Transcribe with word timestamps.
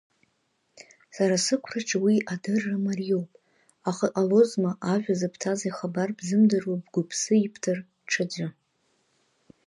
Сара 1.15 1.35
сықәраҿы 1.45 1.97
уи 2.05 2.15
адырра 2.33 2.77
мариоуп, 2.85 3.31
аха 3.89 4.05
иҟалозма 4.09 4.71
ажәа 4.91 5.13
зыбҭаз 5.19 5.59
ихабар 5.69 6.09
бзымдыруа 6.17 6.81
бгәы-быԥсы 6.83 7.33
ибҭар 7.45 7.77
ҽаӡәы. 8.09 8.47